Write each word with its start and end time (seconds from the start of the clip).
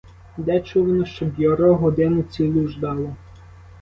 Де 0.37 0.61
чувано, 0.61 1.05
щоб 1.05 1.29
бюро 1.37 1.75
годину 1.75 2.23
цілу 2.23 2.67
ждало? 2.67 3.15